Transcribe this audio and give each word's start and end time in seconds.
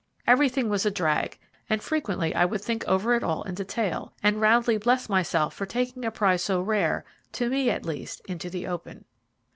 Everything 0.25 0.67
was 0.67 0.83
a 0.83 0.89
drag, 0.89 1.37
and 1.69 1.79
frequently 1.83 2.33
I 2.33 2.43
would 2.43 2.61
think 2.61 2.83
over 2.87 3.13
it 3.13 3.23
all 3.23 3.43
in 3.43 3.53
detail, 3.53 4.13
and 4.23 4.41
roundly 4.41 4.79
bless 4.79 5.07
myself 5.07 5.53
for 5.53 5.67
taking 5.67 6.05
a 6.05 6.09
prize 6.09 6.41
so 6.43 6.59
rare, 6.59 7.05
to 7.33 7.51
me 7.51 7.69
at 7.69 7.85
least, 7.85 8.19
into 8.27 8.49
the 8.49 8.65
open. 8.65 9.05